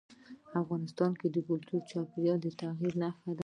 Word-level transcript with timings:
افغانستان 0.61 1.11
کې 1.19 1.27
کلتور 1.49 1.59
د 1.69 1.71
چاپېریال 1.89 2.39
د 2.41 2.47
تغیر 2.59 2.93
نښه 3.01 3.31
ده. 3.37 3.39